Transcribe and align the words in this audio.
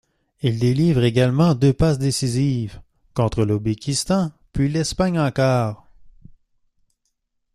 Il 0.41 0.57
délivre 0.57 1.03
également 1.03 1.53
deux 1.53 1.73
passes 1.73 1.99
décisives, 1.99 2.81
contre 3.13 3.45
l'Ouzbékistan 3.45 4.31
puis 4.51 4.67
l'Espagne 4.67 5.19
en 5.19 5.29
quart. 5.29 5.85